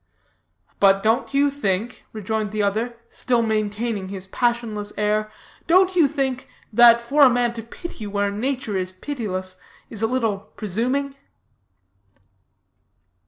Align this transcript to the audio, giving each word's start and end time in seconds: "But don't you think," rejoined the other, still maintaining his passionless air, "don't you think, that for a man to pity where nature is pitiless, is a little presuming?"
"But 0.79 1.03
don't 1.03 1.31
you 1.31 1.51
think," 1.51 2.07
rejoined 2.11 2.49
the 2.51 2.63
other, 2.63 2.97
still 3.07 3.43
maintaining 3.43 4.09
his 4.09 4.25
passionless 4.25 4.91
air, 4.97 5.31
"don't 5.67 5.95
you 5.95 6.07
think, 6.07 6.49
that 6.73 6.99
for 6.99 7.21
a 7.21 7.29
man 7.29 7.53
to 7.53 7.61
pity 7.61 8.07
where 8.07 8.31
nature 8.31 8.75
is 8.75 8.91
pitiless, 8.91 9.57
is 9.91 10.01
a 10.01 10.07
little 10.07 10.39
presuming?" 10.39 11.13